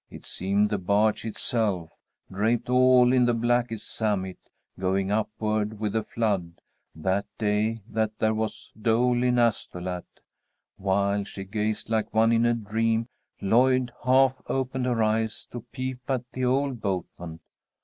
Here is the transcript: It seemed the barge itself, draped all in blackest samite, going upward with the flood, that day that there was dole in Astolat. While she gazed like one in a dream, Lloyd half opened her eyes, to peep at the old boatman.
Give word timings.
It 0.09 0.25
seemed 0.25 0.71
the 0.71 0.79
barge 0.79 1.25
itself, 1.25 1.91
draped 2.31 2.71
all 2.71 3.13
in 3.13 3.25
blackest 3.39 3.87
samite, 3.87 4.49
going 4.79 5.11
upward 5.11 5.79
with 5.79 5.93
the 5.93 6.01
flood, 6.01 6.53
that 6.95 7.27
day 7.37 7.81
that 7.87 8.17
there 8.17 8.33
was 8.33 8.71
dole 8.81 9.21
in 9.21 9.37
Astolat. 9.37 10.07
While 10.77 11.23
she 11.25 11.43
gazed 11.43 11.91
like 11.91 12.11
one 12.15 12.31
in 12.31 12.47
a 12.47 12.55
dream, 12.55 13.09
Lloyd 13.41 13.91
half 14.03 14.41
opened 14.47 14.87
her 14.87 15.03
eyes, 15.03 15.45
to 15.51 15.61
peep 15.71 15.99
at 16.09 16.23
the 16.31 16.45
old 16.45 16.81
boatman. 16.81 17.39